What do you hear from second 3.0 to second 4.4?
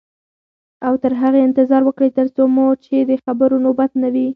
د خبرو نوبت نه وي.